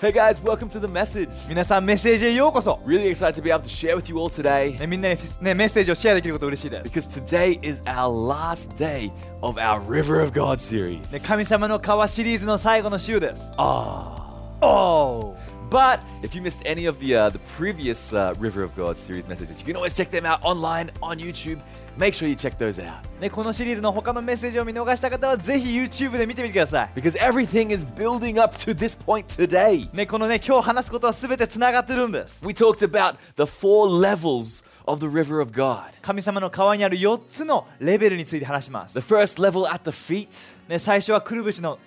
[0.00, 1.48] Hey guys, welcome to the message.
[1.48, 7.58] 皆さんメッセージへようこそ、 Really excited to be able to share with you all today ね、みんなに、ね、メッセージをシェアできること嬉しいです、 because today
[7.66, 11.10] is our last day of our River of God series.
[11.10, 14.22] ね、神様の川シリーズの最後の週です Ah.
[14.60, 15.34] お
[15.70, 19.26] But if you missed any of the uh, the previous uh, River of God series
[19.26, 21.60] messages, you can always check them out online on YouTube.
[21.98, 28.76] Make sure you check those out ね、このシリーズの他のメッセージを見逃した方はぜひ YouTube で見てみてください because everything is building up to
[28.76, 29.88] this point today.
[29.94, 35.84] ね、このね、今日話すことは全てつながってるんです We talked about the four levels of the River of God.
[36.02, 40.28] 神様の川にある4つのレベルについて話しま The す、 first level at the feet,
[40.68, 41.78] ね、最初はくるぶしの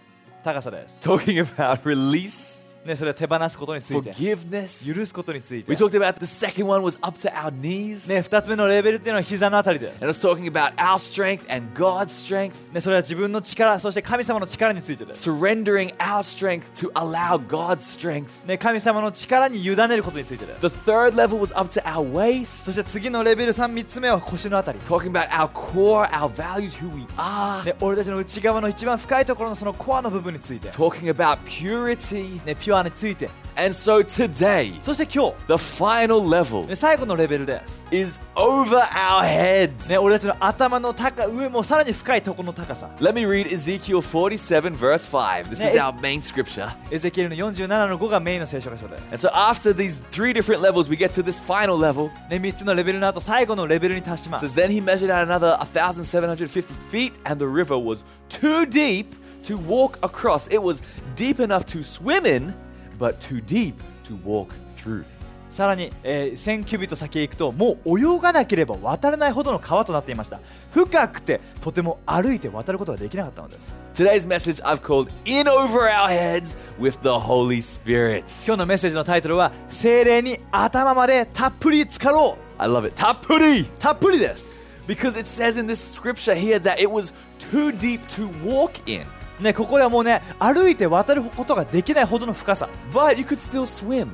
[0.43, 4.94] 高さです、 talking about release, ね、それを手放すことについて forgiveness.
[4.94, 8.12] 許すことについて We talked about the second one was up to our knees.
[8.12, 17.38] ね、2つ目のレベルっていうのは膝のあたりです And it's talking about our strength and God's strength, ね、それは自分の力そして神様の力についてです、surrendering our strength to allow
[17.38, 18.46] God's strength.
[18.46, 26.76] ね、神様の力に委ねることについてです The third level was up to our waist, そして次のレベル33つ目は腰のあたり、talking about our core, our values,
[26.78, 32.44] who we are, ね、俺たちの内側の一番深いところのそのコアの部分について、talking about purity.
[32.44, 39.89] ね、ピュについて And so today, そして今 the final level 日、ね、最後のレベルです、 is over our heads.
[39.89, 45.49] ね、俺たちの頭の高上もさらに深いところの高さ Let me read Ezekiel 47, verse 5.
[45.49, 46.69] This is Yeah, it- our main scripture.
[46.89, 52.11] エゼキエルの47の5がメインの聖書箇所です、 And so after these three different levels, we get to this final level.
[52.29, 58.05] ね、3つのレベルの後最後のレベルに達しま It す says, Then he measured out another 1,750 feet, and the river was
[58.29, 59.07] too deep
[59.43, 60.47] to walk across.
[60.49, 60.83] It was
[61.15, 62.53] deep enough to swim in,
[62.97, 65.03] but too deep to walk through.
[65.49, 70.39] さらに、えー1000キュビット先へ行くともう泳がなければ渡れないほどの川となっていました
[70.71, 78.25] 深くてとても歩いて渡ることができなかったのです Today's message I've called In Over Our Heads with the Holy Spirit.
[78.45, 83.01] 今日のメッセージのタイトルは精霊に頭までたっぷり浸かろ I love it.
[83.01, 83.63] Tapuri!
[83.63, 88.73] うたっぷりです Because it says in this scripture here that it was too deep to walk
[88.85, 89.05] in.
[89.40, 94.08] ねここではもうね歩いて渡ることができないほどの深さ But you could still swim.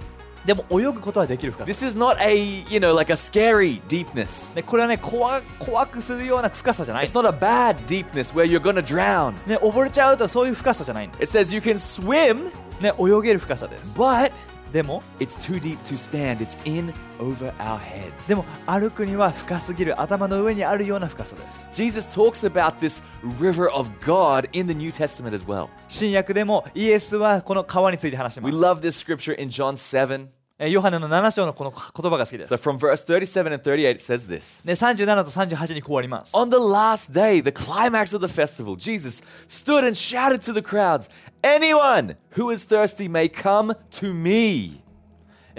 [0.44, 4.56] でも泳ぐことはできる深さ This is not a, you know, like a scary deepness.
[4.56, 9.32] ねこれはね怖怖くするような深さじゃない It's not a bad deepness where you're gonna drown.
[9.46, 14.32] ね溺れちゃうとそういう深さじゃない It says you can swim, すね泳げる深さです but
[14.71, 16.37] でも it's too deep to stand.
[16.45, 18.27] It's in over our heads.
[18.27, 23.03] でも歩くには深すぎる頭の上にあるような深さです Jesus talks about this
[23.39, 25.69] river of God in the New Testament as well.
[25.87, 30.27] 新約でもイエスはこの川について話してま We す love this scripture in John 7.
[30.59, 34.65] えヨハネの7章のこの言葉が好きです So from verse 37 and 38, it says this.
[34.65, 36.33] ね、37と38にこうあります。
[36.33, 40.61] On the last day, the climax of the festival, Jesus stood and shouted to the
[40.61, 41.09] crowds,
[41.43, 44.78] Anyone who is thirsty may come to me.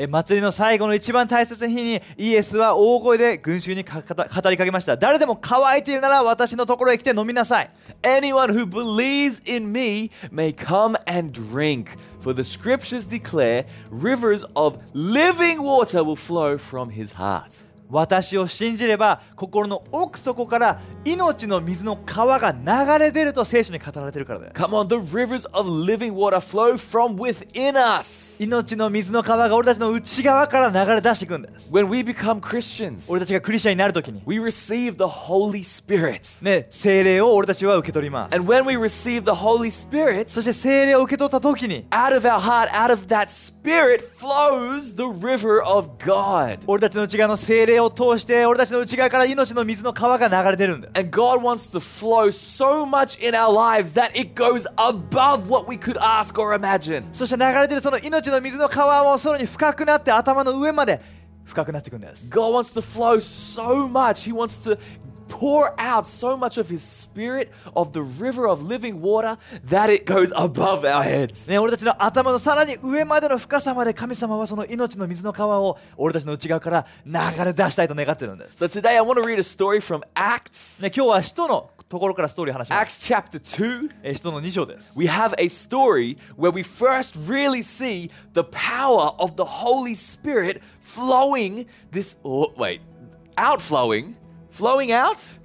[0.01, 4.97] え祭りの最後の一番大切な日にイエスは大声で群衆に語りかけました。
[4.97, 7.69] 誰でも乾いているなら私のところへ来て飲みなさい。
[8.01, 12.00] Anyone who believes in me may come and drink.
[12.19, 17.63] For the scriptures declare rivers of living water will flow from his heart.
[17.91, 24.52] 私を信じれば心の奥底から命の水の川が流れ出ると聖書に語られているからだよ。
[24.53, 28.41] Come on, the rivers of living water flow from within us.
[28.41, 31.72] 命の水の川が俺たちの内側から流れ出していくんです。
[31.74, 36.44] When we become Christians, 俺たちがクリスチャンになるときに、we receive the Holy Spirit.
[36.44, 38.35] ね、精霊を俺たちは受け取ります。
[38.38, 44.96] And when we receive the Holy Spirit, そして精霊を受け取ったときに、out of our heart, out of that Spirit flows
[44.96, 46.59] the river of God.
[46.68, 55.50] 俺たちの内側の精霊を通して俺たちの内側から命の水の川が流れ出るんだ And God wants to flow so much in our lives that it goes above
[55.50, 57.03] what we could ask or imagine.
[57.12, 61.02] そして流れ出るその命の水の川もさらに深くなって頭の上まで
[61.44, 64.23] 深くなっていくんです God wants to flow so much.
[64.23, 64.78] He wants to
[65.31, 70.05] pour out so much of His Spirit of the river of living water that it
[70.05, 71.49] goes above our heads.
[71.49, 78.63] ね、俺たちの頭のさらに上までの深さまで神様はその命の水の川を俺たちの内側から流れ出したいと願ってるんです。
[78.63, 80.81] So today I want to read a story from Acts.
[80.83, 83.13] ね、今日は使徒のところからストーリーを話します。
[83.13, 83.39] Acts chapter
[84.03, 84.13] 2.
[84.13, 84.99] 使徒の2章です。
[84.99, 91.67] We have a story where we first really see the power of the Holy Spirit flowing
[91.91, 92.81] this, oh, wait,
[93.37, 94.16] outflowing
[94.52, 95.40] flowing out.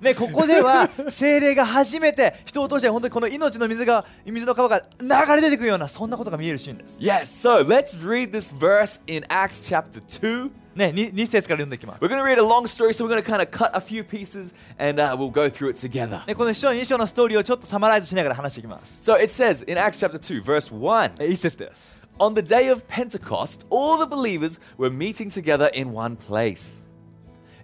[0.00, 10.50] ね、ここでは精霊が初めて人を通して本当にこの命の水が水の川が流れ出てくるようなそんなことが見えるシーンです yes, so let's read this verse in Acts chapter 2.
[10.74, 12.08] ね、2, 2節から読んでいきます We're。
[12.08, 14.54] going to read a long story, so we're going to kind of cut a few pieces
[14.78, 16.24] and uh, we'll go through it together.
[16.26, 19.00] ね、この1章2章のストーリーをちょっとサマライズしながら話していきます。
[19.02, 22.01] So it says in Acts chapter 2, verse 1え1節です。
[22.22, 26.88] On the day of Pentecost, all the believers were meeting together in one place.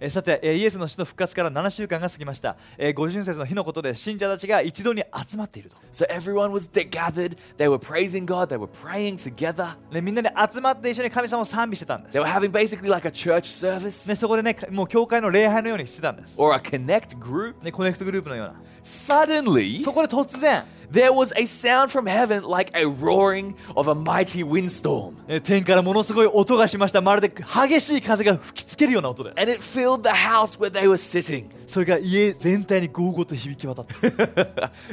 [0.00, 2.56] えさて、えイエスの死の復活から7週間が過ぎました。
[2.76, 5.76] え五旬節の日のことで信者たちが一度に集まっていると。
[5.92, 9.76] So everyone was gathered, they were praising God, they were praying together.
[9.92, 12.26] ね、みんなで集まって一緒に神様を賛美してたんです They were。
[12.26, 16.34] having basically like a church service ね、そこでね、もう教会の礼拝のようにしてたんです。
[16.36, 17.62] or a connect group.
[17.62, 18.54] ね、コネクトグループのような。
[18.82, 25.15] Suddenly, そこで突然、there was a sound from heaven like a roaring of a mighty windstorm.
[25.27, 27.01] え天からものすごい音がしました。
[27.01, 29.31] まるで激しい風が吹きつけるような音で。
[29.31, 31.47] And it filled the house where they were sitting.
[31.67, 33.93] それが家全体にゴーゴーと響き渡って。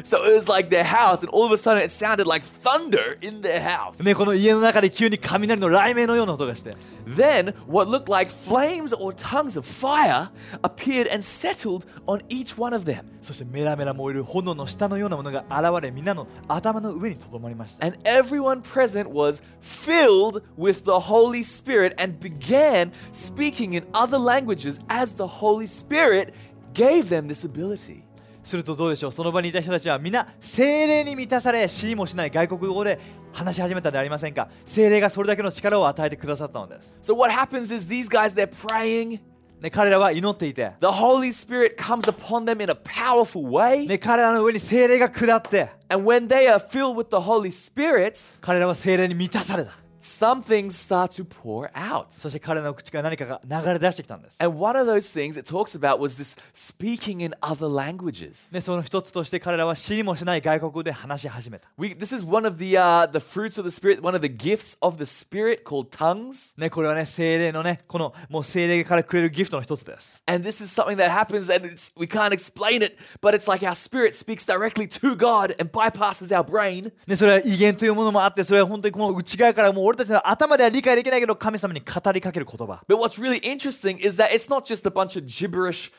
[0.04, 3.18] so it was like their house, and all of a sudden it sounded like thunder
[3.20, 4.02] in their house.
[4.04, 6.70] ね、この家の中で急に雷の雷鳴のような音がして。
[7.06, 10.28] Then what looked like flames or tongues of fire
[10.62, 13.04] appeared and settled on each one of them.
[13.20, 17.86] そしてメラメラ燃える炎の下のようなものが現れ、皆の頭の上にとどまりました。
[17.86, 24.80] And everyone present was filled with the Holy Spirit and began speaking in other languages
[24.88, 26.32] as the Holy Spirit
[26.75, 28.03] gave them this ability.
[28.43, 32.99] するとどうでしょうその場にいた人たちは皆精霊に満たされ知りもしない外国語で
[33.33, 39.19] 話し始めたではありませんか精霊がそれだけの力を与えてくださったのです、So what happens is these guys they're praying,
[39.61, 46.59] ね、彼らは祈っていて、the Holy Spirit comes upon them in a powerful way, ね、彼らの上に精霊が下って and when they are
[46.59, 49.71] filled with the Holy Spirit, 彼らは精霊に満たされた
[50.04, 52.06] some things start to pour out.
[52.08, 58.52] そして彼らの口から何かが流れ出してきたんです、 And one of those things it talks about was this speaking in other languages.
[58.52, 64.26] ね、その一つとして彼らは知りもしない外国語で話し始めた、 We, this is one of the uh, the fruits of the spirit, one of
[64.26, 66.58] the gifts of the spirit called tongues.
[66.58, 73.46] ね、これはね精霊のねこのもう精霊からくれるギフトの一つです And this is something that happens and it's, we can't explain it, but it's
[73.46, 76.90] like our spirit speaks directly to God and bypasses our brain.
[77.06, 85.92] ね、それは威厳というものもあってそれは本当にこの内側からもう 俺たちの頭では理解できないけど神様に語りかける言葉 But what's really interesting is that it's not just a bunch of gibberish,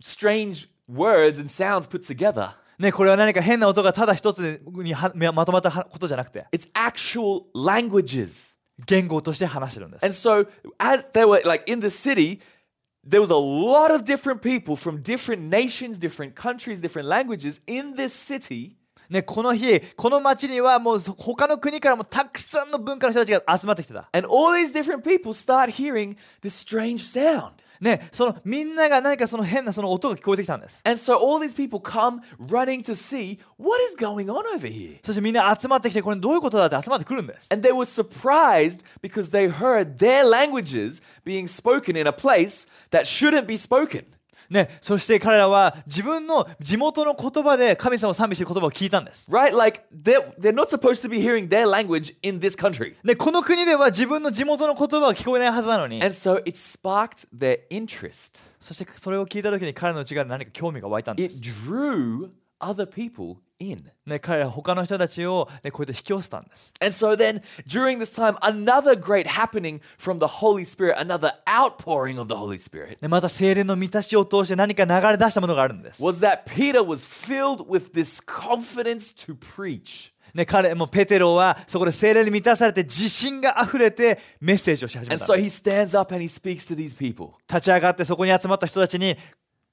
[0.00, 2.50] strange words and sounds put together.
[2.78, 8.54] ね、これは何か変な音がただ一つにはまとまったことじゃなくて It's actual languages.
[8.86, 10.46] 言語として話してるんです And so,
[10.78, 12.40] as they were like in the city,
[13.08, 17.94] there was a lot of different people from different nations, different countries, different languages in
[17.94, 18.76] this city.
[19.10, 27.52] ね、この日この町にはもうそ他の国からもたくさんの文化の人たちが集まってきてた And all these different people start hearing this strange sound.
[27.80, 34.66] ね、そのみんなが何かその変なその音が聞こえてきたんです And so all these people come running to see what is going on over
[34.66, 34.98] here.
[35.04, 42.66] そしてみんな集まってきてこれどういうことだって集まってくるんです And they were surprised because they heard their languages being spoken in a place
[42.90, 44.06] that shouldn't be spoken.
[44.51, 49.55] ね、そして彼らは自分の地元の言葉で神様を賛美している言葉を聞いたんです Right?
[49.57, 52.95] Like they're, they're not supposed to be hearing their language in this country.
[53.05, 58.51] でこの国では自分の地元の言葉は聞こえないはずなのに And so it sparked their interest.
[58.59, 62.29] そしてそれを聞いた時に彼の内側に何か興味が湧いたんで It す、drew
[62.60, 63.90] other people in.
[64.04, 71.32] ね、彼らは他の人たちを、ね、こうやって引き寄せたんです And so then, during this time, another great happening from the Holy Spirit, another
[71.46, 79.36] outpouring of the Holy Spirit, でまた精霊の満たしを通して何か流れ出したものがあるんです、 was that Peter was filled with this confidence to
[79.36, 80.12] preach.
[80.34, 87.30] ね、彼もペテロはそこで精霊に満たされて自信があふれてメッセージをし始め And た so んで he す stands up and he speaks to these people.
[87.48, 89.16] 立ち上がってそこに集まった人たちに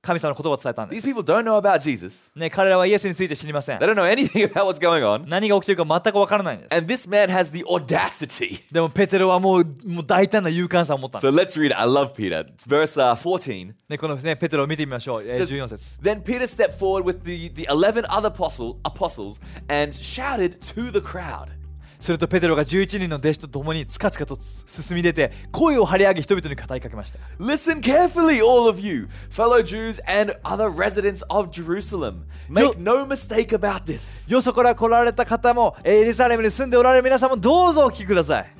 [0.07, 4.73] 神様の言葉を伝えたんで These す、 people don't know about Jesus, ね、彼らはイエスについて知りません they don't know anything about what's
[4.77, 5.25] going on.
[5.29, 8.59] 何が起きてるか全く分からないんです And this man has the audacity.
[8.69, 11.79] でもペテロはもうもう大胆な勇敢さを持ったんで So す let's read it.
[11.79, 12.45] I love Peter.
[12.53, 13.73] It's verse uh, 14.
[13.87, 19.93] ね、この、ね、ペテロを見てみましょう、えー says, 14節 Then Peter stepped forward with the, the 11 other apostle, apostles and
[19.95, 21.47] shouted to the crowd.
[21.98, 32.24] するとペテロが11人の弟子と共につかつかと進み出て声を張り上げ人々に語りかけました Listen carefully, all of you, fellow Jews and other residents of Jerusalem.
[32.48, 34.30] Make no mistake about this.
[34.32, 38.57] よそから来られた方もエリサレムに住んでおられる皆さんもどうぞお聞きください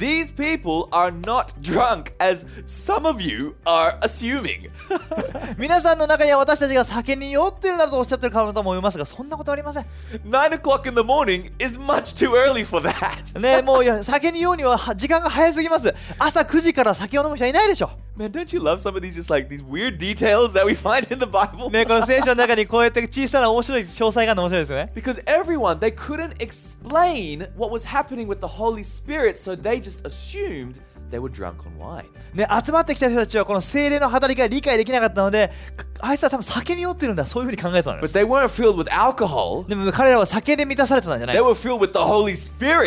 [0.00, 4.68] These people are not drunk, as some of you are assuming.
[5.56, 9.86] 皆さんの中には私たちが酒に酔ってるなどとおっしゃってる方もいますがそんなことありません
[10.28, 13.38] Nine o'clock in the morning is much too early for that.
[13.40, 17.88] ねもういや酒に酔うにはは時間が早すぎます朝9時から酒を飲む人はいないでしょ
[18.18, 21.06] Man, don't you love some of these just like these weird details that we find
[21.12, 21.70] in the Bible?
[21.70, 29.80] ねこの聖書の中にこうやって小さな面白い詳細があるの面白いですよね Because everyone, they couldn't explain what was happening with the Holy Spirit, so they
[29.86, 30.79] just assumed
[31.09, 32.05] they were drunk on wine.
[32.33, 42.33] ね、集まってきた人たちはこの精霊の働きが理解できなかったのでかあいつは多分酒に酔ってるんだそういうふうに考えたので But す they weren't filled with alcohol, でも彼らは酒で満たされてたんじゃない they were filled with the Holy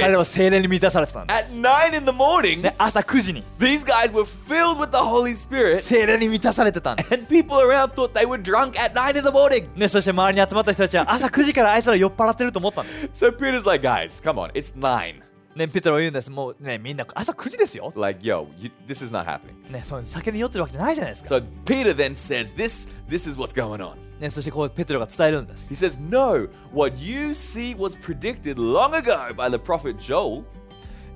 [0.01, 0.25] 彼らは Spirit.
[0.25, 5.81] 精霊に満たされてたんで At す、9 in the morning, ね、朝9時に these guys were filled with the Holy Spirit,
[5.81, 9.69] 精霊に満たされてたんです and people around thought they were drunk at 9 in the morning.
[9.77, 13.27] ね、そして周りに集まった人たちは朝9時からあいつら酔っ払ってると思ったんです。
[13.27, 15.24] So Peter's like, guys, come on, it's 9.
[15.56, 16.30] ね、ペテロは言うんです。
[16.30, 17.92] もうね、みんな朝9時ですよ。
[17.96, 19.72] Like, yo, you, this is not happening.
[19.72, 21.36] ね、その酒に酔ってるわけじゃないじゃないですか。
[21.36, 23.96] So Peter then says, this, this is what's going on.
[24.20, 25.74] ね、そしてこうペテロが伝えるんです。
[25.74, 30.44] He says, no, what you see was predicted long ago by the prophet Joel.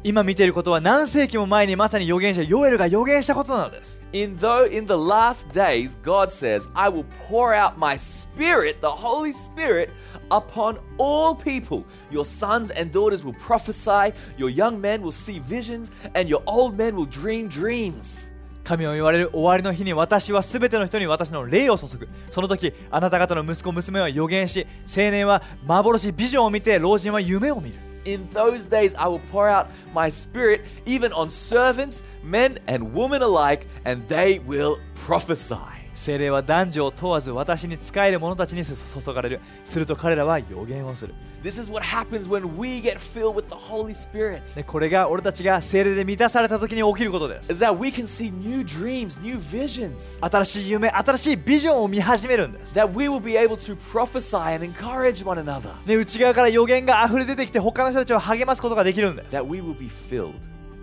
[0.05, 4.01] 今見ていることは何世紀も前にまさに預言者ヨエルが予言したことなのです。
[4.11, 8.87] In though in the last days God says, I will pour out my spirit, the
[8.87, 9.89] Holy Spirit,
[10.29, 11.83] upon all people.
[12.11, 16.77] Your sons and daughters will prophesy, your young men will see visions, and your old
[16.77, 18.33] men will dream dreams.
[18.63, 22.07] 神を言われる終わりの日に私はすべての人に私の霊を注ぐ。
[22.29, 27.75] その時、あなた方の息子、娘は予言し、青年は幻、ビジョンを見て、老人は夢を見る。
[28.05, 33.21] In those days I will pour out my spirit even on servants, men and women
[33.21, 35.76] alike, and they will prophesy.
[35.98, 39.40] 精霊は男女を問わず私に仕える者たちに注がれる。
[39.64, 41.14] すると彼らは予言をする。
[41.42, 44.56] This is what happens when we get filled with the Holy Spirit.
[44.56, 47.52] ね、これが俺たちが精霊で満たされた時に起きることです。
[47.52, 50.24] Is that we can see new dreams, new visions.
[50.24, 52.78] 新しい夢、新しいビジョンを見始めるんです。
[52.78, 55.72] That we will be able to prophesy and encourage one another.
[55.84, 59.36] ね、内側から予言が溢れ出てきて他の人たちを励ますことができるんです。
[59.36, 60.34] That we will be filled.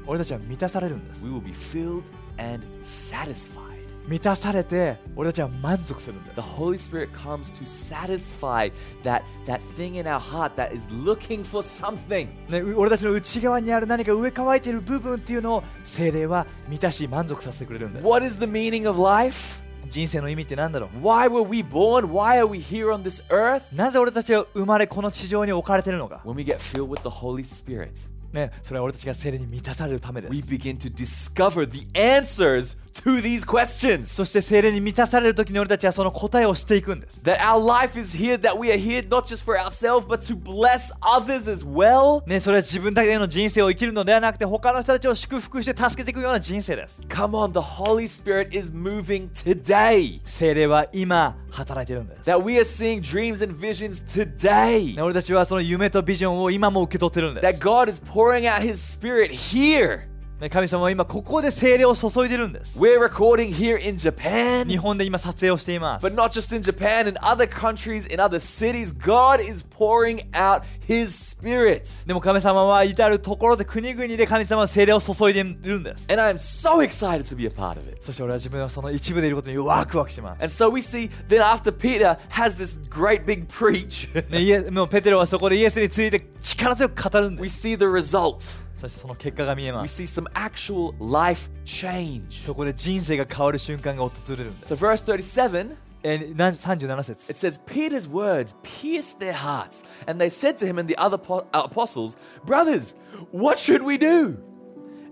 [0.05, 1.31] 俺たちは満たされるんです We。
[1.31, 2.03] will be filled
[2.38, 3.64] and satisfied.
[4.09, 6.49] 満たされて俺たちは満足するんで The す。
[6.57, 8.73] Holy Spirit comes to satisfy
[9.05, 12.29] that, that thing in our heart that is looking for something.
[12.49, 18.07] ね、う俺たちの内側にある何か上乾いている部分っていうのを精霊は満たし満足させてくれるんです。
[18.07, 19.62] What is the meaning of life?
[19.88, 22.07] 人生の意味って何だろう Why were we born?
[22.12, 23.75] Why are we here on this earth?
[23.75, 30.52] なぜ俺たちは生まれこの地上に置かれているのか、 When we get filled with the Holy Spirit, ね、それは俺たちが精霊に満たされるためで we す。
[30.55, 34.07] begin to discover the answers to these questions.
[34.07, 37.25] そして精霊に満たされる時に俺たちはその答えをしていくんです。
[37.25, 40.37] That our life is here, that we are here not just for ourselves, but to
[40.37, 42.23] bless others as well.
[42.26, 47.02] ね、それは自分だけの人生を生きるのではなくて他の人たちを祝福して助けていくような人生です。
[47.09, 50.21] Come on, the Holy Spirit is moving today.
[50.25, 52.31] 精霊は今働いているんです。
[52.31, 54.97] That we are seeing dreams and visions today.
[54.97, 57.62] ね、俺たちはその夢とビジョンを今も受け取ってるんで That す。
[57.62, 60.11] God is pouring out His Spirit here.
[60.40, 62.81] ね、神様は今ここで精霊を注いでるんです。
[62.81, 64.79] We're recording here in 日 Japan.
[64.79, 66.07] 本で今撮影をしています。
[66.07, 70.62] But not just in Japan, in other countries, in other cities, God is pouring out
[70.88, 72.07] His Spirit.
[72.07, 76.11] でも神様は至るところで国々で神様は精霊を注いでいるんです。
[76.11, 77.99] And I am so excited to be a part of it.
[78.00, 80.64] そして俺は自分はその一部でいることにワクワクしま And す。
[80.64, 87.69] so we see then after Peter has this great big preach, ね、イエもうペテロはそこでイエスについて力強く語るん we です。
[87.69, 88.63] see the result.
[88.76, 90.02] そしてその結果が見えま We す。
[90.02, 92.40] see some actual life change.
[92.43, 94.75] そこで人生が変わる瞬間が訪れるんです。
[94.75, 100.67] So, verse 37, えー、な37節 it says, Peter's words pierced their hearts, and they said to
[100.67, 102.95] him and the other po- uh, apostles, Brothers,
[103.33, 104.38] what should we do?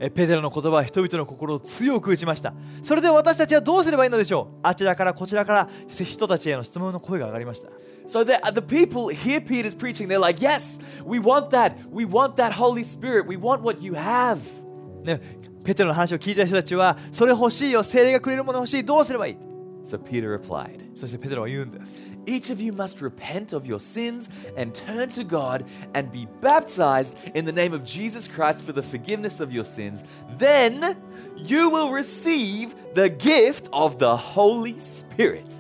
[0.04, 2.54] えーペテロの言葉は人々の心を強く打ちました。
[2.82, 4.60] それで私たちはどうすればいいのでしょう？
[4.62, 7.70] あちらからこちらから人たちへの質問の声が上がりました。
[8.06, 10.10] So the, uh, the people hear Peter's preaching.
[10.10, 11.76] They're like, Yes, we want that.
[11.90, 13.26] We want that Holy Spirit.
[13.26, 14.40] We want what you have.
[15.06, 15.22] ね、
[15.64, 19.38] ペテロの話を聞いた人たちは、それ欲しいよ、精霊がくれるもの欲しい、どうすればいい
[19.86, 22.13] ？So Peter replied, そしてペテロは言うんです。
[22.26, 27.46] Each of you must repent of your sins and turn to God and be baptized in
[27.46, 30.04] the name of Jesus Christ for the forgiveness of your sins.
[30.38, 30.98] Then
[31.36, 35.54] you will receive the gift of the Holy Spirit.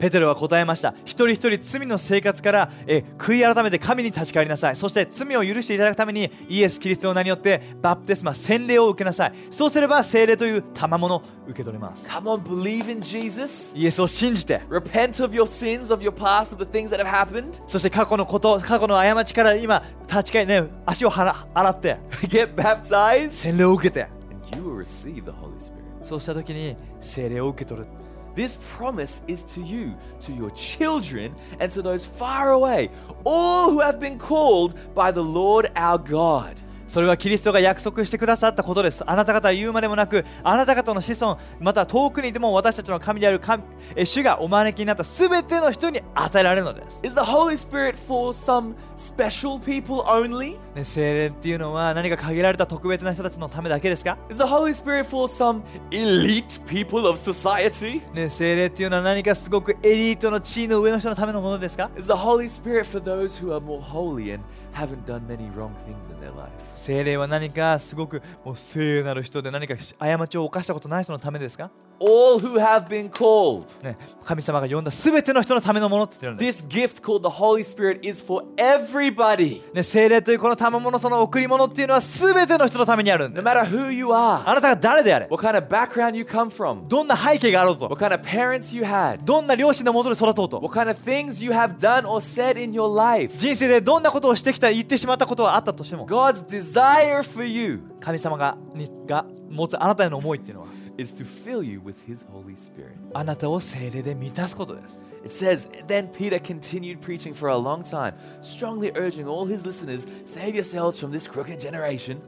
[0.00, 0.94] ペテロは答えました。
[1.04, 4.76] 一人一人罪の生活からえ悔い改めて神に立ち返りなさい。
[4.76, 9.32] そして罪を許していただくためにイエス・キリストの名によってバプテスマ、洗礼を受けなさい。
[9.50, 12.10] そうすれば聖霊という賜物を受け取れます。
[12.10, 13.78] Come on, believe in Jesus.
[13.78, 17.62] イエスを信じて、Repent of your sins, of your past, of the things that have happened.
[17.66, 25.74] そして過去のこと、過去の過ちから今立ち返りね、足を洗って、Get baptized, 洗礼を受けて、and you will receive the Holy Spirit.
[26.02, 27.86] そうした時に聖霊を受け取る。
[28.35, 32.89] This promise is to you, to your children, and to those far away,
[33.23, 36.65] all who have been called by the Lord our God.
[36.87, 39.03] それはキリストが約束してくださったことです。
[39.07, 43.63] あなた方は言うまでもなく、あなた方の子孫、また遠くにいても私たちの神である神
[43.95, 47.01] え主がお招きになったすべての人に与えられるのです。
[47.03, 50.57] Is the Holy Spirit for some special people only?
[50.74, 58.02] ね、精霊っていうのは何か限られた特別な人たちのためだけですか Is the Holy Spirit for some elite people of society?
[58.14, 65.50] ね、精霊っていうのは何かすごくエリートの地位の上の人のためのものですか Is the Holy Spirit for those who are more holy and haven't done many
[65.56, 66.50] wrong things in their life?
[66.74, 71.70] 精霊は何かすごくもう聖なる人で何か過ちを犯したことない人のためですか
[72.02, 73.84] All who have been called.
[73.84, 76.66] ね、神様が呼んだ全ての人のためのものって言ってるんです。
[76.66, 79.60] This gift called the Holy Spirit is for everybody.
[79.74, 83.54] ね、精霊というこの賜物その贈り物っていうのは全ての人のためにあるんで No す。
[83.54, 88.82] matter who you are, あなたが誰であれ、what kind of background you come from, どんな背景があろうと、what kind of parents you
[88.82, 93.36] had, どんな両親のもとで育とうと、what kind of things you have done or said in your life.
[93.36, 100.68] 人生でどんなことをしてきた、言ってしまったことはあったとしても、God's desire for you 神様がにが持つあなたへの思いっていうのは、
[100.99, 102.93] is to fill you with His Holy Spirit.
[103.13, 105.03] あなたを精霊で満たすことです。
[105.23, 110.07] It says, Then Peter continued preaching for a long time, strongly urging all his listeners,
[110.25, 112.19] Save yourselves from this crooked generation.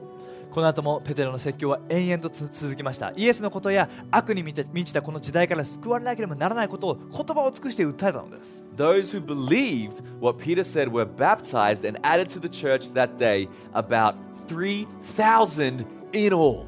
[0.52, 3.12] この後もペテロの説教は延々とつ続きました。
[3.16, 8.64] イエスのことや悪に満ちた満ちたこの時代から救われなければならないことを言葉を尽くして訴えたのです。
[8.76, 13.50] Those who believed what Peter said were baptized and added to the church that day
[13.74, 14.16] about
[14.48, 16.66] 3,000 in all.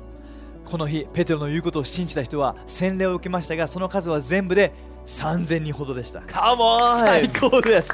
[0.64, 4.73] この日、ペテロの言うことを信じた人は洗礼を受けましたが、その数は全部で
[5.06, 6.21] 3000人ほどでした。
[6.21, 7.50] Come 最 on!
[7.50, 7.90] 高です。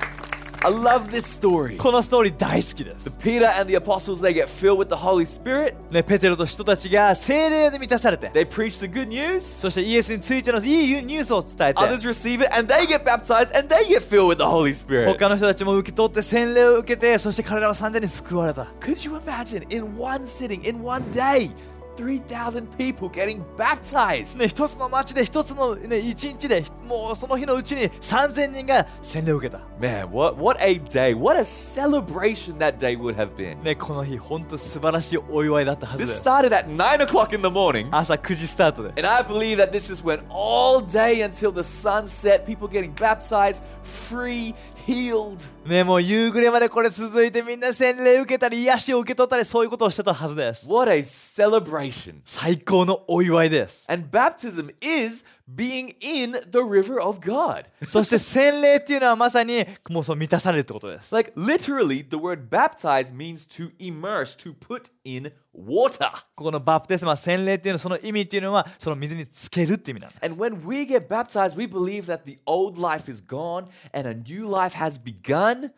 [0.63, 1.79] I love this story.
[1.79, 3.09] このストーリー大好きです。
[3.19, 5.75] Peter and the apostles, they get filled with the Holy Spirit.
[5.91, 9.41] ね、ペテロと人たちが精霊で満たされて、They preach the good news.
[9.41, 15.07] そしてイエスについてのいいニュースを伝えて、Others receive it and they get baptized and they get filled with the Holy Spirit.
[15.07, 18.65] 他の人たちも受け取って洗礼を受けて、そして彼らは3000人救われた。
[18.81, 21.51] Could you imagine in one sitting, in one day,
[21.98, 24.38] 3,000 people getting baptized?
[24.38, 29.62] ね、一つの町で一つの、ね、一日でもうその日のうちに3000人が洗礼を受けた。
[29.80, 31.18] Man, what, what a day.
[31.18, 33.62] What a celebration that day would have been.
[33.64, 36.22] ね、この日本当素晴らしいお祝いだったはず This です。
[36.22, 37.88] started at 9 o'clock in the morning.
[37.92, 38.90] 朝9時スタートで。
[38.90, 42.46] And I believe that this just went all day until the sun set.
[42.46, 44.54] People getting baptized, free,
[44.90, 45.40] healed.
[45.66, 50.70] ね、もう夕暮れまでこれ続いてみんな洗礼受けたり癒しを受け取ったりそういうことをしてたはずです。
[50.70, 52.22] What a celebration.
[52.24, 53.86] 最高のお祝いです。
[53.90, 57.66] And baptism is being in the river of God.
[57.88, 61.14] そして洗礼っていうのはまさにもうそう満たされるってことです。
[61.16, 66.11] Like literally, the word baptize means to immerse, to put in water.
[66.35, 70.21] ここのバプテスマ、洗礼っていうのその意味っていうのは、その水につけるっていう意味なんです。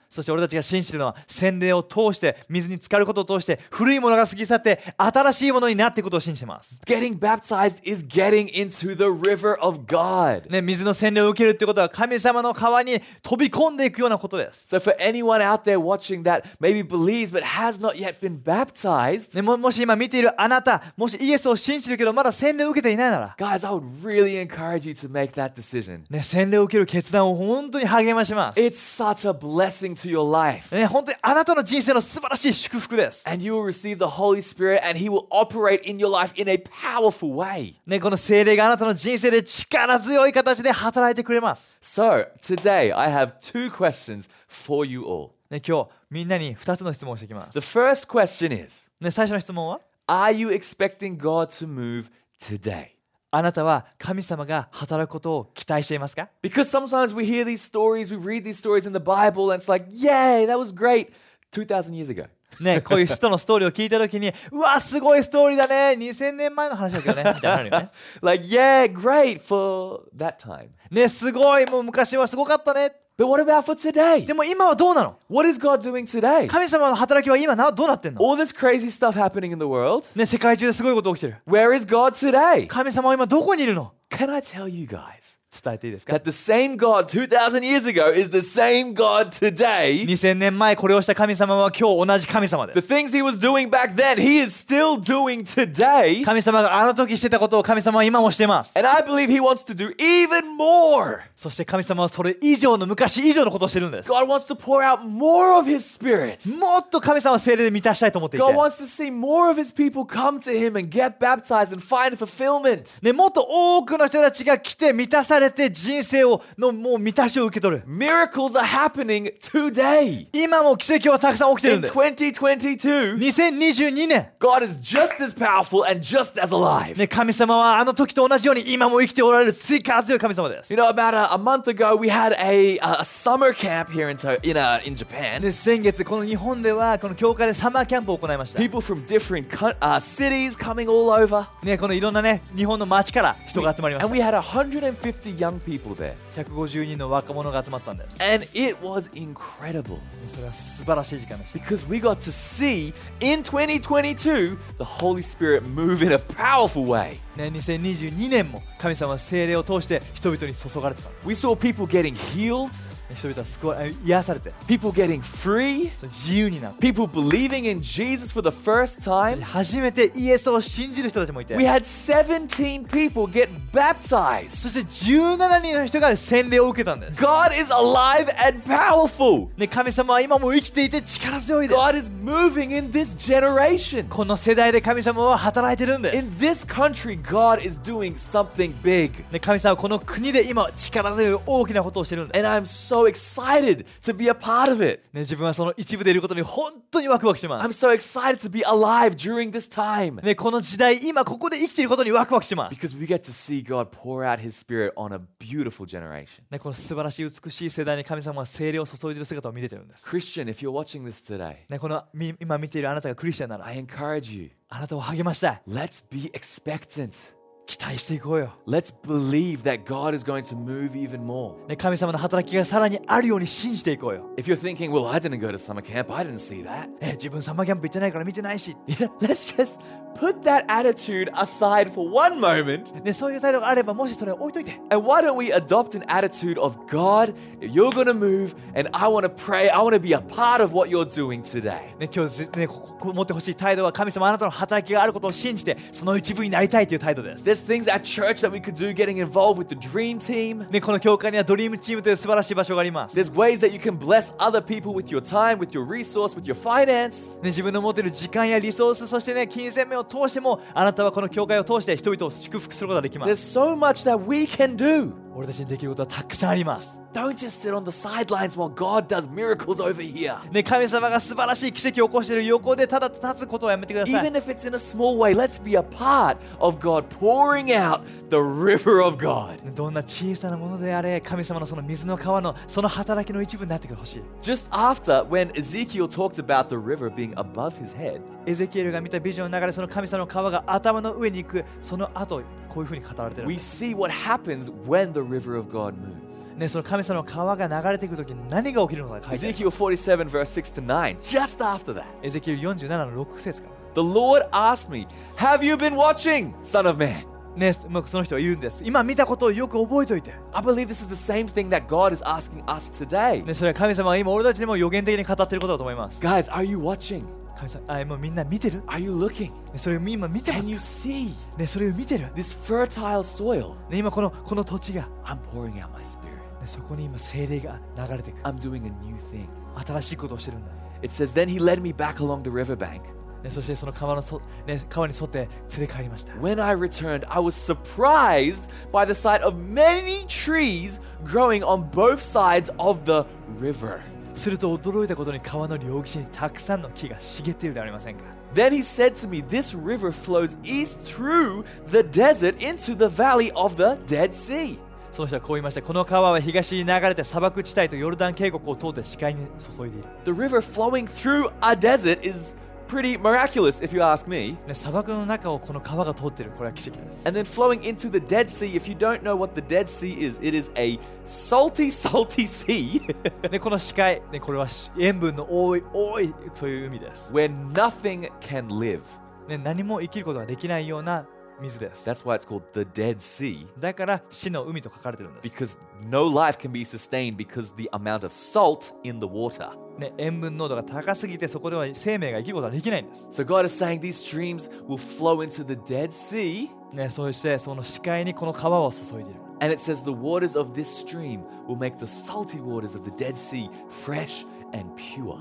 [0.08, 6.80] そして俺たちが信じているのは、洗礼を通して、水に浸かることを通して、古いものが過ぎ去って、新しいものになってことを信じてます。
[6.86, 10.50] Getting baptized is getting into the river of God.
[10.50, 14.76] ね、水の洗礼を受けるってことは、神様の川に飛び込んでいくようなことです。
[14.76, 23.72] So anyone out there watching that maybe believes but has not yet been baptized, もし今見ているあなた、もしイエスを信じてるけどまだ洗礼を受けていないなら、guys, I
[23.72, 26.00] would really encourage you to make that decision.
[26.10, 28.60] ね、洗礼を受ける決断を本当に励まします。
[28.60, 30.74] It's such a blessing to your life.
[30.74, 33.28] ね、本当にあなたの人生の素晴らしい祝福です。
[33.28, 36.56] And you will receive the Holy Spirit and He will operate in your life in a
[36.56, 37.74] powerful way.
[37.86, 41.78] ね、この聖霊があなたの人生で力強い形で働いてくれます。
[41.80, 45.30] So, today I have two questions for you all.
[45.52, 47.60] ね、今日みんなに2つの質問をしていきます。
[47.60, 52.06] The first question is ね、最初の質問は Are you expecting God to move
[52.40, 52.92] today?
[53.30, 59.62] あなたは神様が働くことを期待していますか Because sometimes we hear these stories, we read these stories in the Bible, and
[59.62, 61.12] it's like, yay, that was great
[61.50, 62.28] 2,000 years ago.
[62.58, 67.90] ね、こういう人のストーリーを聞いたときに、うわ、すごいストーリーだね、2000年前の話だけどね、みたいになるよね。
[68.22, 70.68] like, yeah, great for that time.
[70.90, 73.01] ね、すごい、もう昔はすごかったね。
[73.22, 74.26] But what about for today?
[74.26, 76.48] でも今はどうなの What is God doing today?
[76.48, 80.04] 神様の働きは今などうなってんの All this crazy stuff happening in the world.
[80.16, 81.36] ね、世界中ですごいこと起きてる。
[81.46, 82.66] Where is God today?
[82.66, 88.30] 神様は今どこにいるの Can I tell you guys 伝えていいですか that the same God 2,000 years ago is
[88.30, 90.02] the same God today?
[90.06, 92.92] 2000年前これをした神様は今日同じ神様で The す。
[92.92, 96.24] things He was doing back then, He is still doing today.
[96.24, 98.78] 神様があの時してたことを神様は今もしてます。
[98.78, 101.18] And I believe He wants to do even more.
[101.36, 104.10] そして神様はそれ以上の昔以上のことをしてるんです。
[104.10, 106.56] God wants to pour out more of His Spirit.
[106.56, 108.54] もっと神様は聖霊で満たしたいと思っていて God。
[108.54, 113.02] wants to see more of His people come to Him and get baptized and find fulfillment.
[113.02, 120.26] ね、もっと多くの人たちが来て満たされれて人生をのもう満たしを受け取る Miracles are happening today.
[120.32, 126.96] 今も奇跡はたくさん起きてるん In です 2022, 2022年 God is just as powerful and just as alive.
[126.96, 130.72] ね、神様はあの時と同じように今も生きておられる力強い神様です。
[130.72, 134.56] You know, about a, a month ago, we had a, a summer camp here in, in,
[134.56, 135.40] uh, in Japan.
[135.40, 138.58] で先月この日本ではこの教会でサマーキャンプを行いました。
[138.60, 139.48] People from different
[139.80, 141.46] uh, cities coming all over.
[141.62, 144.40] ね、このいろんなね日本の街から人が集まりま And し we た。
[144.40, 146.15] had 150 young people there.
[146.35, 148.17] 150人の若者が集まったんです。
[148.23, 151.59] And it was incredible それは素晴らしい時間でした。
[151.59, 157.17] because we got to see in 2022 the Holy Spirit move in a powerful way.
[157.36, 161.08] ね、2022年も神様は聖霊を通して人々に注がれてた。
[161.24, 162.68] We saw people getting healed,
[163.08, 169.40] ね人々は救わ癒されて people getting free, 自由になって people believing in Jesus for the first time.
[169.40, 174.50] 初めてイエスを信じる人たちもいて We had 17 people get baptized.
[174.50, 177.22] そして17人の人が洗礼を受けたんです。
[177.22, 179.48] God is alive and powerful.
[179.56, 181.80] ね、神様は今も生きていて力強いです。
[181.80, 184.06] God is moving in this generation.
[184.08, 186.36] この世代で神様は働いてるんで In す。
[186.36, 189.24] this country, God is doing something big.
[189.30, 192.22] ね、神様はこの国で今力強い大きなことをしてる。
[192.22, 195.02] And I'm so excited to be a part of it.
[195.12, 197.86] ね、自分はその一部でいることに本当にワクワクしま I'm す。
[197.86, 200.22] so excited to be alive during this time.
[200.22, 202.80] ね、この時代、今ここで生きていることにワクワクします。
[202.80, 206.42] Because we get to see God pour out His Spirit on a beautiful generation.
[206.50, 210.08] ね、この素晴らしい美しい世代に神様は聖霊を注いでいる姿を見れてるんです。
[210.08, 215.62] Christian, if you're watching this today, ね、このみ今見ているあなたがクリスチャンなら I encourage you あなたを励ましたい。
[215.68, 217.41] let's be expectant.
[217.67, 218.53] 期待していこうよ。
[218.65, 221.53] Let's believe that God is going to move even more.
[221.67, 224.25] ね、神様の働きがさらにあるように信じていこうよ。
[224.37, 226.89] If you're thinking, well, I didn't go to summer camp, I didn't see that.
[227.01, 228.77] え、自分サマーキャンプ行ってないから見てないし。
[228.87, 229.81] Yeah, let's just
[230.15, 233.03] put that attitude aside for one moment.
[233.03, 234.79] ね、そういう態度があればもしそれを置いといて。
[234.89, 239.09] And why don't we adopt an attitude of God, you're going to move, and I
[239.09, 241.97] want to pray, I want to be a part of what you're doing today.
[241.99, 247.50] ね、今日ず、ね、こここ持ってほしい態度は神様あなたの働きがあることを信じてその一部になりたいという態度です。
[247.52, 250.66] There's things at church that we could do getting involved with the dream team.
[250.70, 253.14] ね、この教会にはドリームチームという素晴らしい場所があります。
[253.14, 256.54] ね、There's ways that you can bless other people with your time, with your resource, with your
[256.54, 257.38] finance.
[257.42, 263.58] 自分の持っている時間やリソースそしてね金銭面を通してもあなたはこの教会を通して人々を祝福することができま There's す。
[263.58, 265.12] so much that we can do.
[265.34, 267.00] 俺たちにできることはたくさんあります。
[267.14, 270.38] Don't just sit on the sidelines while God does miracles over here.
[270.50, 274.26] ね、神様が素晴らしい奇跡を起こしている横でただ立つことはやめてください。
[274.26, 278.00] Even if it's in a small way, let's be a part of God pouring out
[278.30, 279.72] the river of God.
[279.74, 284.22] どんな小さなものであれ神様のその水の川のその働きの一部になってほしい。
[284.40, 294.12] Just after, when Ezekiel talked about the river being above his head, エゼキエルが見たビジョンの中でその神様の川が頭の上に行くその後こういうふうに語られてるん we see what
[294.12, 296.56] happens when the river of God moves.
[296.56, 305.07] ね、その神様の川が流れていく時に何が起きるのか書いてある Ezekiel 47, verse 6 to 9, just after that, エゼキエル47の6節から the Lord asked me,
[305.37, 307.25] Have you been watching, Son of Man?
[307.55, 313.43] ね、もうその人は言うんです今見たことをよく覚えておいて、 I believe this is the same thing that God is asking us today.
[313.43, 317.25] ね、それは神様は今俺たちにも予言的に語っていることだと思います Guys, are you watching?
[317.57, 319.51] 神様あもうみんな見てる、 Are you looking?
[319.73, 323.73] ね、それを今見てま Can す you か、 see ね、それを見てる、ね、 this fertile soil?
[323.91, 326.37] 今このこの土地が、ね、 I'm pouring out my spirit.
[326.67, 329.47] そこに今精霊が流れていく I'm doing a new thing.
[329.83, 333.01] 新しいことをしてるんだ、 It says, Then he led me back along the riverbank.
[333.43, 341.89] ね、そしてその川のそ、ね、川に沿って連れ帰りました When I returned, I was surprised by the sight of many trees growing on
[341.91, 343.25] both sides of the
[343.59, 343.99] river.
[344.33, 353.09] すると驚いたことに川の両岸にたくさんの木が茂っているではありませんか Then he said to me, This river flows east through the desert into the
[353.09, 354.79] valley of the Dead Sea.
[355.11, 362.55] その人はこう言いましたこの川は東に流れて砂漠地帯とヨルダン渓谷を通って視界に注いでいる、 The river flowing through a desert is
[362.91, 364.57] pretty miraculous, if you ask me.
[364.67, 369.87] ね、砂漠の中をこの川が通っているこれは奇跡です And then flowing into the Dead Sea, if you don't know what the Dead
[369.87, 373.01] Sea is, it is a salty, salty sea
[373.49, 379.01] でこの視界、ね、これは塩分の多い多いそういう海です、 where nothing can live.
[379.47, 381.25] ね、何も生きることができないような
[381.61, 385.77] 水です That's why it's called the Dead Sea, だから死の海と書かれてるんです because
[386.09, 389.71] no life can be sustained because the amount of salt in the water.
[389.97, 399.73] ね、塩分濃度が高すぎてそこでは生命が生きることができないんです、 So God is saying these streams will flow into the Dead Sea, ね、そしてその視界にこの川を注いでいる and
[399.73, 403.35] it says the waters of this stream will make the salty waters of the Dead
[403.35, 405.35] Sea fresh and pure.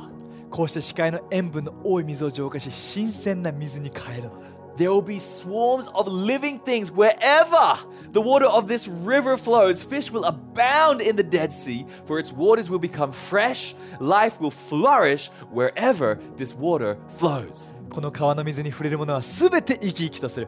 [0.50, 4.46] こうして視界の塩分の多い水を浄化し新鮮な水に変えるのだ
[4.77, 7.77] There will be swarms of living things wherever
[8.11, 9.83] the water of this river flows.
[9.83, 13.75] Fish will abound in the Dead Sea, for its waters will become fresh.
[13.99, 17.73] Life will flourish wherever this water flows.
[17.91, 20.47] この川の水に触れるものは全て生き生きとする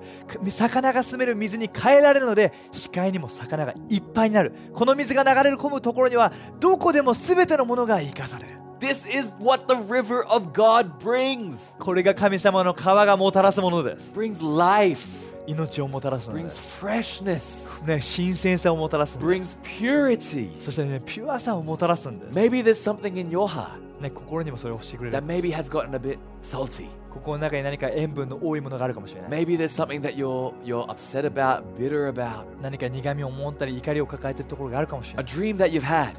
[0.50, 6.32] 魚が住める水に変えられるので視界にも魚がいっぱいになるこの水が流れ込むところには
[6.62, 11.78] どこでも全てのものが生かされる This is what the river of God brings.
[11.80, 20.60] これが神様の川がもたらすものです Brings life, 命をもたらすので brings す、freshness, ね、新鮮さをもたらす brings purity.
[20.60, 23.70] そしてねピュアさをもたらすんです、Maybe there's something in your heart
[24.02, 26.90] ね、心にもそれをしてくれる that maybe has gotten a bit salty.
[27.10, 32.44] ここの中に何か塩分の多いものがあるかもしれない Maybe there's something that you're you're upset about, bitter about.
[32.62, 36.16] 何か苦みを持ったり怒りを抱えているところがあるかもしれ A ない dream that you've had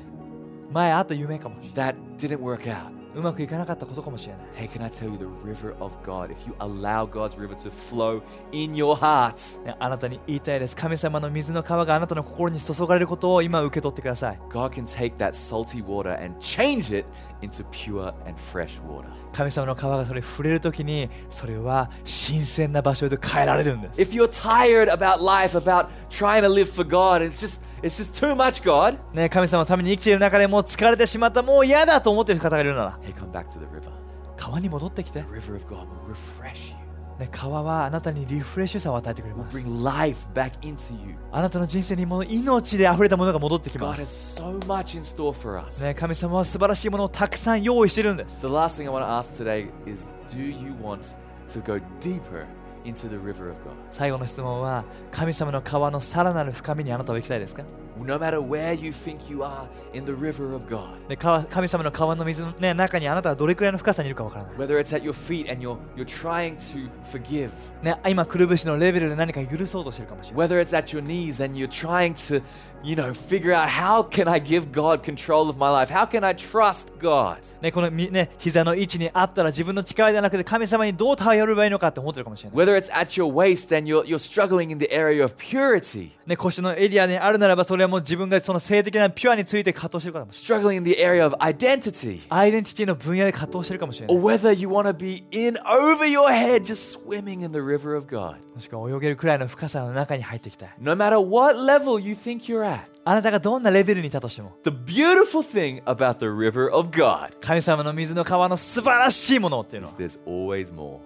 [0.71, 2.91] 前あった夢かもしれない that didn't work out.
[3.14, 6.31] うまくいかなかったことかもしれない Hey, can I tell you the river of God?
[6.31, 8.22] If you allow God's river to flow
[8.53, 17.07] in your heart, ねあなたに言いたいです神様の水の川があなたの心に注がれることを今受け取ってください God can take that salty water and change it
[17.42, 19.07] into pure and fresh water.
[19.33, 27.98] 神様の川がそれに触れるときにそれは新鮮な場所へと変えられるんです If you're tired about life, about trying to live for God, it's just it's
[27.98, 28.96] just too much, God.
[29.12, 33.90] ね、神様のために生きている中でもう疲れてしまったもう嫌だと思っている方がいるなら Hey, come back to the river.
[34.36, 36.84] 川に戻ってきて、The river of God will refresh you.
[37.18, 41.14] ね、川はあなたにリフレッシュさを与えてくれます Bring life back into you.
[41.30, 45.80] あなたの人生にもう命で溢れたものが戻ってき God ま has す、so much in store for us.
[45.84, 51.16] ね、神様は素晴らしいものをたくさん用意してるんです the last thing I want to ask today is do you want
[51.48, 52.46] to go deeper
[52.84, 53.74] into the river of God?
[53.92, 57.62] 最後の質問は神様の川のさらなる深みにあなたは行きたいですか
[58.01, 64.95] No matter where you think you are in the river of God, で川神様の川の水の、ね、中にあなたはどれくらいの深さにいるかわからない、 whether it's
[64.95, 67.51] at your feet and you're you're trying to forgive,
[67.84, 72.41] ね、今くるぶしのレベルで何か許そうとしてるかもしれない whether it's at your knees and you're trying to,
[72.84, 75.93] you know, figure out how can I give God control of my life?
[75.93, 77.62] How can I trust God?
[77.62, 86.12] ね、このみ、ね、膝の位置にあったら自分の力ではなくて神様にどう頼ればいいのかって思ってるかもしれない、 Whether it's at your waist and you're you're struggling in the area of purity,
[86.25, 94.92] ね、腰のエリアにあるならばそれ はもう自分がその性的なピュアについて葛藤してるかも struggling in the area of identity, アイデンティティの分野で葛藤してるかもしれな or い whether you want to
[94.92, 98.37] be in over your head just swimming in the river of God.
[98.55, 106.27] もしくは泳げるくらいの深さの中に入っていきたい No matter what level you think you're at, あなたがどんなレベルにいたとしても the beautiful thing about the
[106.27, 110.99] river of God 神様の水の川の素晴らしいものっていうのは there's always more.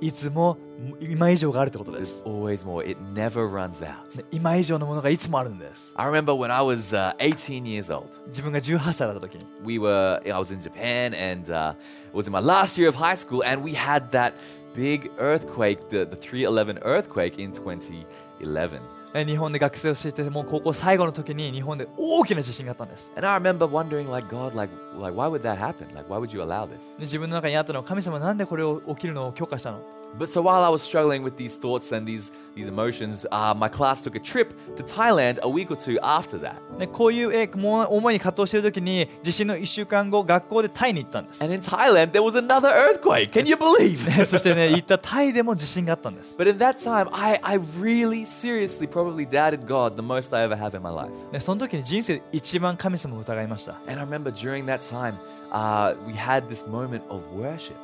[0.00, 0.58] いつも
[1.00, 2.84] 今以上があるってことです Always more.
[2.84, 4.18] It never runs out.
[4.18, 8.08] ね今以上のものがいつもあるんです I remember when I was uh, 18 years old.
[8.26, 11.76] 自分が18歳だった時に We were, I was in Japan and uh, it
[12.12, 14.32] was in my last year of high school, and we had that
[14.74, 18.80] big earthquake, the, the 311 earthquake in 2011.
[19.14, 25.94] え日本で学生をしていてもう高校最後の時に日本で大きな地震があったんです And I remember wondering, like, God, like, like, why would that happen?
[25.94, 26.96] Like, why would you allow this?
[26.96, 29.80] で自分の中にあったのは神様なんでこれを起きるのを許可したの
[30.18, 33.70] But so while I was struggling with these thoughts and these these emotions, uh, my
[33.70, 36.56] class took a trip to Thailand a week or two after that.
[36.78, 43.30] でこういうえもう思いに葛藤している時に地震の1週間後学校でタイに行ったんです And in Thailand, there was another earthquake.
[43.30, 44.24] Can you believe?
[44.26, 50.44] そしてね行ったタイでも地震があったんです but in that time, I, I really seriously probably doubted God the most I
[50.44, 51.10] ever have in my life.
[51.30, 55.16] でその時に人生で一番神様を疑いました And I remember during that time,
[55.50, 57.74] uh, we had this moment of worship.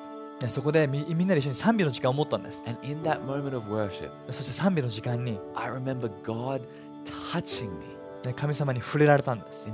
[0.40, 6.62] でそこでみみんなで一緒に賛美の時間を持ったんです And in that moment of worship, でそして賛美の時間に I remember God
[7.04, 7.98] touching me ね
[8.31, 9.67] 神様に触れられたんです。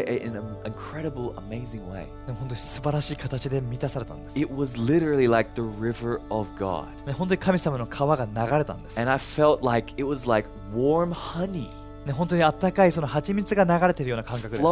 [0.00, 0.02] A,
[2.02, 4.38] a, 本当に素晴らしい形で満たされたんです。
[7.06, 8.98] Like、本当に神様の川が流れたんです。
[9.62, 9.94] Like
[10.28, 10.48] like、
[12.12, 14.62] 本当に温かいその蜂蜜が流れてるような感覚です。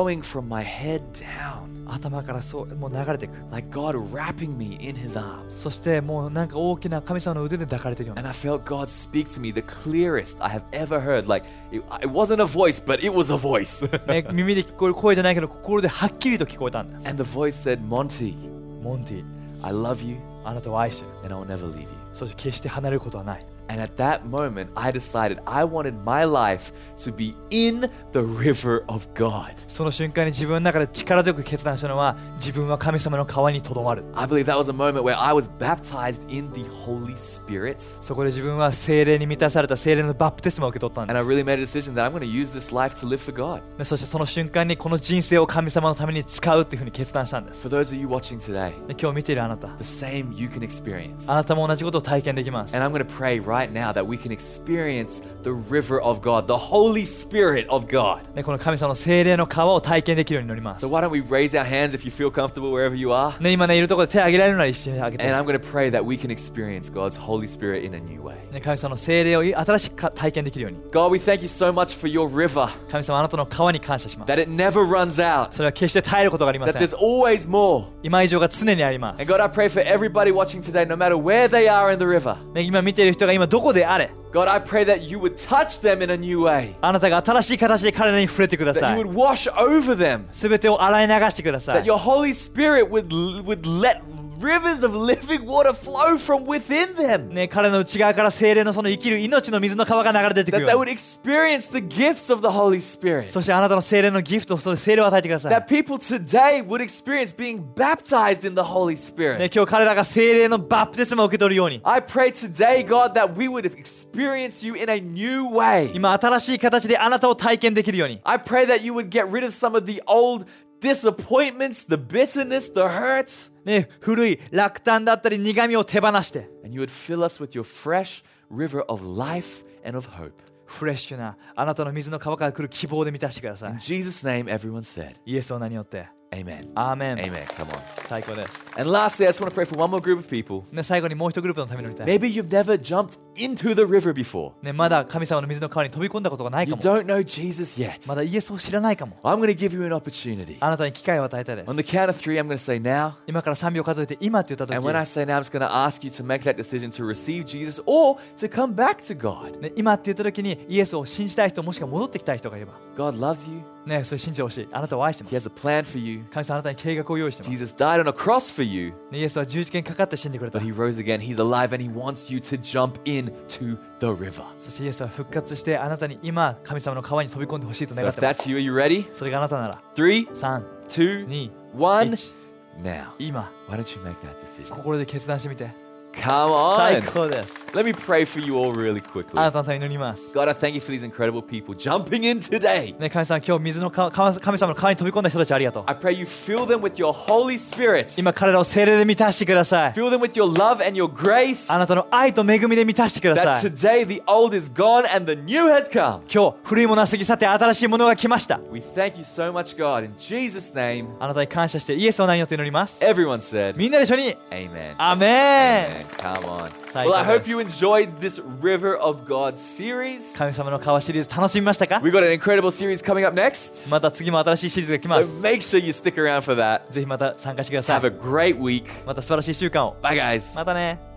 [1.92, 5.50] 頭からそうもう流れていく Like God wrapping me in his arms.
[5.50, 11.26] そしてもうなんか大きな神様の腕で抱かれてるような And I felt God speak to me the clearest I have ever heard.
[11.29, 13.87] Like it, it wasn't a voice, but it was a voice.
[14.07, 18.35] ね、耳で聞こえる声じゃないけど心ではっきりと聞こえたんです and the voice said, Monty,
[18.83, 19.24] モンティ
[19.62, 21.88] I love you あなたを愛してる and I will never leave you.
[22.12, 28.21] そして決して離れることはない And at that moment, I decided I wanted my life to be in the
[28.21, 29.56] river of God.
[29.67, 37.78] その瞬間に自分の中で力強く決断したのは自分は神様の川にとどまる I believe that was a moment where I was baptized in the Holy Spirit.
[38.02, 42.95] そこで自分は精霊に満たされた精霊のバプテスマを受け取ったん And I です really made a decision that I'm going to use this life
[43.04, 43.63] to live for God.
[43.80, 51.32] でそしてその瞬間にこの人生を神様のために使うっていうふうに決断したんです For those of you watching today, で今日見ているあなた the same you can experience.
[51.32, 56.02] あなたも同じことを体験できます And I'm going to pray right right now that we can experience the river
[56.02, 58.21] of God, the Holy Spirit of God.
[58.34, 63.39] ね、この神様の精霊の川を体験できるようになります So why don't we raise our hands if you feel comfortable wherever you are?
[63.41, 68.00] ね、今ねいるところで手を挙げられるなら一緒に挙げて And I'm going to pray that we can experience God's Holy Spirit in a
[68.00, 68.36] new way.
[68.52, 75.24] ね、神様の精霊を新しくか体験できるように God, we thank you so much for your river, 神様あなたの川に感謝します that it never runs
[75.24, 77.86] out, それは決して絶えることがありま that せん there's always more.
[78.04, 82.00] 今以上が常にあります And God, I pray for everybody watching today, no matter where they are in
[82.00, 82.36] the river.
[82.54, 88.74] ね、今見ている人が今 どこであれ God, I pray that you would touch them in a new way, あなたが新しい形で彼らに触れてくだ
[88.74, 93.08] that さ you い would wash over them, すべてを洗い流してくださ that い your Holy Spirit would,
[93.45, 94.02] would let
[94.39, 100.91] rivers of living water flow from within them, ね、彼の内側から精霊のその生きる命の水の川が流れ出てく that る they よう would に
[100.93, 103.30] experience the gifts of the Holy Spirit.
[103.30, 109.38] そしてあなたの精霊のギフトその精霊を与えてください That people today would experience being baptized in the Holy Spirit.
[109.39, 115.91] ね、今日彼らが精霊のバプテスマを受け取るように I pray today, God, that we would experience you in a new way.
[115.95, 120.45] 今新しい形であなたを体験できるように I pray that you would get rid of some of the old
[120.80, 128.84] disappointments, the bitterness, the hurts, ね、古い落胆だったり苦みを手放して and you would fill us with your fresh river
[128.88, 130.34] of life and of hope.
[130.65, 136.71] フレッシュなあなたの水の川から来る希望で満たしてください In Jesus' name, everyone said, イエスの名によって Amen.
[136.76, 137.45] アーメン Amen.
[137.45, 137.80] Come on.
[138.08, 140.63] 最高です And lastly, I just want to pray for one more group of people.
[140.71, 144.54] ね、最後にもう一グループのために祈りたい Maybe you've never jumped into the river before.
[144.62, 148.08] ね、まだ神様の水の川に飛び込んだことがない You かも don't know Jesus yet.
[148.08, 150.58] まだイエスを知らないかも I'm going to give you an opportunity.
[150.60, 153.13] あなたに機会を与えたいです On the count of three, I'm going to say now.
[153.28, 156.56] 今から3秒数えて今って言った時 And when I say now, I'm just going to ask you to make that
[156.56, 159.60] decision to receive Jesus or to come back to God.
[159.60, 163.62] ね、今って言った時にイエスを信じたい人もしくは戻ってきたい人がいれば God loves you.
[163.86, 166.24] ねそれ信じてほしいあなたを愛してま He す has a plan for you.
[166.32, 171.19] 神様あなたに計画を用意してます、 Jesus died on a cross for you, ね、イエスは十字架にかかって死んでくれた but he rose again.
[171.19, 174.42] He's alive and he wants you to jump into the river.
[174.59, 179.06] そしてイエスは復活してあなたに今神様の川に飛び込んでほしいと So 願っ if てます that's you, are you ready?
[179.14, 182.06] それがあなたなら Three, 3 two, 2 one.
[182.11, 182.37] 1
[182.83, 184.68] Now, 今 why don't you make that decision?
[184.74, 185.70] 心で決断してみて
[186.12, 187.12] Come 最 on.
[187.12, 189.38] 高です Let me pray for you all really quickly.
[189.38, 192.99] あなたのために祈ります God, I thank you for these incredible people jumping in today.
[192.99, 198.20] ね神様今日水の川川神様の川に飛び込んだ人たちありがとう I pray you fill them with your Holy Spirit.
[198.20, 201.73] 今彼らを精霊で満たしてください Fill them with your love and your grace.
[201.73, 206.20] あなたの愛と恵みで満たしてくだ That さい today the old is gone and the new has come.
[206.33, 210.05] 今日古いものは過ぎ去って新しいものが来ました We thank you so much, God.
[210.05, 214.94] In Jesus' name, あなたに感謝してイエスの名によって祈ります everyone said, みんなで一緒に Amen.
[214.99, 216.06] アメ ン Amen.
[216.17, 216.69] Come on.
[216.93, 220.38] Thank Well, I you, hope you enjoyed this River of God series.
[220.38, 223.89] 神様の川シリーズ楽しみましたか We got an incredible series coming up next.
[223.89, 226.82] また次も新しいシリーズが来ま So す make sure you stick around for that.
[226.89, 228.86] ぜひまた参加してくださ Have い a great week.
[229.06, 230.56] また素晴らしい週間を Bye, guys.
[230.56, 231.09] またね